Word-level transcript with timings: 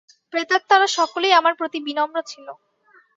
প্রেতাত্মারা 0.33 0.87
সকলেই 0.97 1.33
আমার 1.33 1.53
প্রতি 1.55 1.79
বিনম্র 1.87 2.17
ছিল। 2.21 2.47